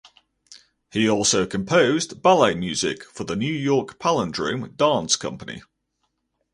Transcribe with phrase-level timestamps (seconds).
[0.89, 5.61] He also composed ballet music for the New York Palindrome Dance Company.